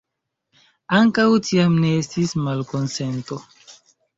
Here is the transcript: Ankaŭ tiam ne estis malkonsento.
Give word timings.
Ankaŭ 0.99 1.27
tiam 1.49 1.77
ne 1.83 1.93
estis 1.99 2.35
malkonsento. 2.47 3.39